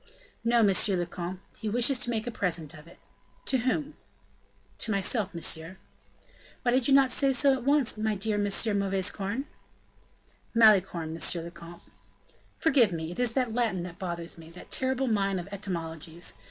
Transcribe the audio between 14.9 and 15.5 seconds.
mine of